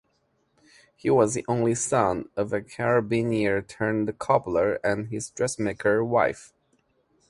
[0.95, 6.51] He was the only son of a carabiniere turned cobbler and his dressmaker wife.